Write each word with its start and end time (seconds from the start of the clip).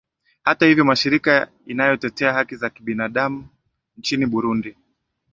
hata 0.43 0.65
hivyo 0.65 0.85
mashirika 0.85 1.51
inayotetea 1.65 2.33
haki 2.33 2.55
za 2.55 2.69
binadamu 2.79 3.47
nchini 3.97 4.25
burundi 4.25 4.77